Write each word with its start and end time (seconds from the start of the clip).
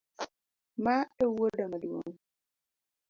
Ma 0.83 0.95
ewuoda 1.23 1.65
maduong’? 1.71 2.13